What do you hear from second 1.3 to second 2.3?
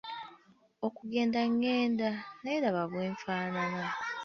ngenda